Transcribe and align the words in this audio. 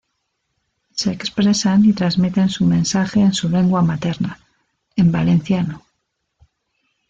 Se 0.95 1.11
expresan 1.11 1.85
y 1.85 1.93
transmiten 1.93 2.49
su 2.49 2.65
mensaje 2.65 3.19
en 3.21 3.35
su 3.35 3.49
lengua 3.49 3.83
materna, 3.83 4.39
en 4.95 5.11
valenciano. 5.11 5.83